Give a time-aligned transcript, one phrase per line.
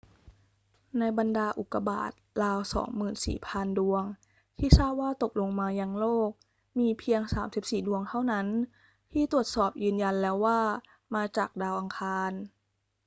[0.99, 2.59] ในบรรดาอุกกาบาตราว
[3.17, 4.03] 24,000 ดวง
[4.59, 6.29] ที่ทราบว่าตกลงมายังโลก
[6.79, 7.21] มีเพียง
[7.55, 8.47] 34 ดวงเท่านั้น
[9.11, 10.59] ที่ตรวจสอบยืนยันแล้วว่า
[11.15, 12.31] มาจากดาวอังคาร